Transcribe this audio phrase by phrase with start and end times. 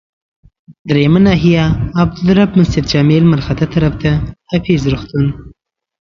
[0.87, 1.63] دریمه ناحيه،
[2.01, 3.95] عبدالرب مسجدجامع لمرخاته طرف،
[4.49, 5.27] حافظ روغتون.